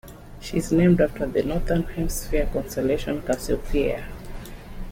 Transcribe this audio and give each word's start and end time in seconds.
She 0.39 0.57
is 0.57 0.71
named 0.71 0.99
after 0.99 1.27
the 1.27 1.43
northern 1.43 1.83
hemisphere 1.83 2.49
constellation 2.51 3.21
Cassiopeia. 3.21 4.03